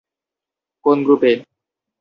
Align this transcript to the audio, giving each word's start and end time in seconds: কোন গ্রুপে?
কোন 0.85 0.97
গ্রুপে? 1.05 1.31